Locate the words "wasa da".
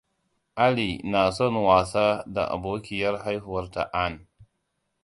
1.67-2.43